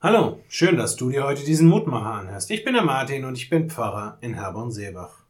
[0.00, 2.52] Hallo, schön, dass du dir heute diesen Mutmacher anhörst.
[2.52, 5.24] Ich bin der Martin und ich bin Pfarrer in Herborn-Seebach.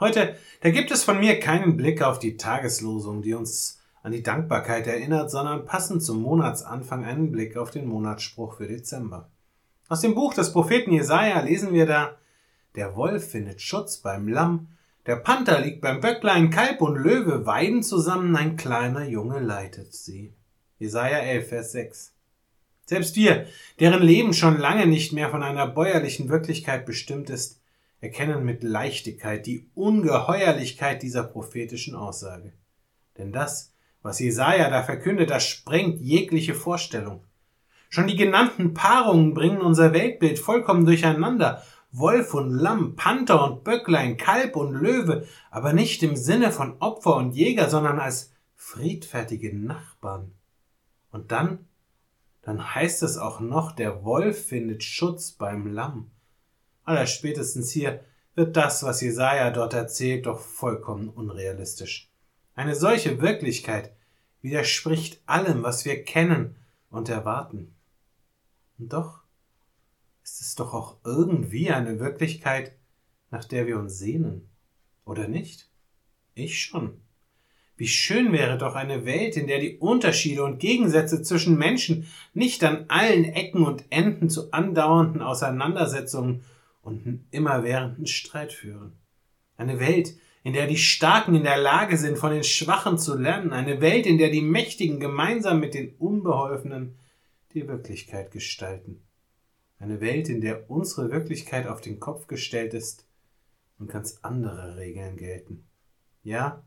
[0.00, 4.22] Heute, da gibt es von mir keinen Blick auf die Tageslosung, die uns an die
[4.22, 9.28] Dankbarkeit erinnert, sondern passend zum Monatsanfang einen Blick auf den Monatsspruch für Dezember.
[9.90, 12.16] Aus dem Buch des Propheten Jesaja lesen wir da,
[12.74, 14.68] der Wolf findet Schutz beim Lamm,
[15.04, 20.32] der Panther liegt beim Böcklein, Kalb und Löwe weiden zusammen, ein kleiner Junge leitet sie.
[20.78, 22.15] Jesaja 11, Vers 6.
[22.86, 23.46] Selbst wir,
[23.80, 27.60] deren Leben schon lange nicht mehr von einer bäuerlichen Wirklichkeit bestimmt ist,
[28.00, 32.52] erkennen mit Leichtigkeit die Ungeheuerlichkeit dieser prophetischen Aussage.
[33.18, 37.24] Denn das, was Jesaja da verkündet, das sprengt jegliche Vorstellung.
[37.88, 41.62] Schon die genannten Paarungen bringen unser Weltbild vollkommen durcheinander.
[41.90, 47.16] Wolf und Lamm, Panther und Böcklein, Kalb und Löwe, aber nicht im Sinne von Opfer
[47.16, 50.32] und Jäger, sondern als friedfertige Nachbarn.
[51.10, 51.66] Und dann
[52.46, 56.12] dann heißt es auch noch, der Wolf findet Schutz beim Lamm.
[56.84, 58.04] Aller spätestens hier
[58.36, 62.08] wird das, was Jesaja dort erzählt, doch vollkommen unrealistisch.
[62.54, 63.96] Eine solche Wirklichkeit
[64.42, 66.54] widerspricht allem, was wir kennen
[66.88, 67.74] und erwarten.
[68.78, 69.24] Und doch
[70.22, 72.76] ist es doch auch irgendwie eine Wirklichkeit,
[73.32, 74.48] nach der wir uns sehnen,
[75.04, 75.68] oder nicht?
[76.34, 77.00] Ich schon.
[77.76, 82.64] Wie schön wäre doch eine Welt, in der die Unterschiede und Gegensätze zwischen Menschen nicht
[82.64, 86.42] an allen Ecken und Enden zu andauernden Auseinandersetzungen
[86.80, 88.92] und immerwährenden Streit führen.
[89.56, 93.52] Eine Welt, in der die Starken in der Lage sind, von den Schwachen zu lernen.
[93.52, 96.96] Eine Welt, in der die Mächtigen gemeinsam mit den Unbeholfenen
[97.52, 99.02] die Wirklichkeit gestalten.
[99.78, 103.06] Eine Welt, in der unsere Wirklichkeit auf den Kopf gestellt ist
[103.78, 105.66] und ganz andere Regeln gelten.
[106.22, 106.62] Ja,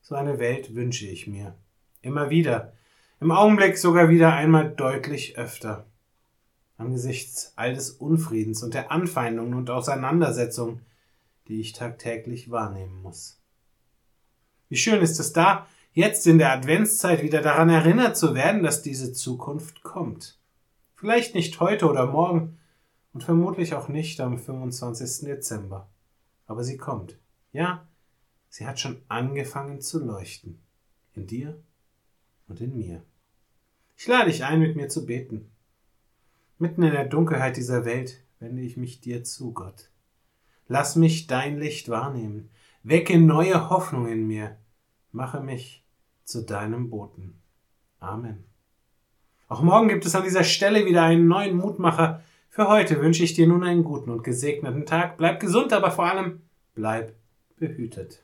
[0.00, 1.54] so eine Welt wünsche ich mir.
[2.02, 2.72] Immer wieder.
[3.20, 5.86] Im Augenblick sogar wieder einmal deutlich öfter.
[6.78, 10.80] Angesichts all des Unfriedens und der Anfeindungen und Auseinandersetzungen,
[11.48, 13.38] die ich tagtäglich wahrnehmen muss.
[14.70, 18.82] Wie schön ist es da, jetzt in der Adventszeit wieder daran erinnert zu werden, dass
[18.82, 20.38] diese Zukunft kommt.
[20.94, 22.58] Vielleicht nicht heute oder morgen
[23.12, 25.26] und vermutlich auch nicht am 25.
[25.26, 25.90] Dezember.
[26.46, 27.18] Aber sie kommt.
[27.52, 27.86] Ja,
[28.50, 30.60] Sie hat schon angefangen zu leuchten.
[31.14, 31.58] In dir
[32.48, 33.02] und in mir.
[33.96, 35.50] Ich lade dich ein, mit mir zu beten.
[36.58, 39.90] Mitten in der Dunkelheit dieser Welt wende ich mich dir zu, Gott.
[40.68, 42.50] Lass mich dein Licht wahrnehmen.
[42.82, 44.56] Wecke neue Hoffnung in mir.
[45.12, 45.84] Mache mich
[46.24, 47.40] zu deinem Boten.
[47.98, 48.44] Amen.
[49.48, 52.22] Auch morgen gibt es an dieser Stelle wieder einen neuen Mutmacher.
[52.48, 55.18] Für heute wünsche ich dir nun einen guten und gesegneten Tag.
[55.18, 56.40] Bleib gesund, aber vor allem
[56.74, 57.14] bleib
[57.56, 58.18] behütet.